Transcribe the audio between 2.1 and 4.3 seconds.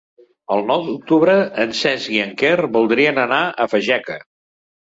i en Quer voldrien anar a Fageca.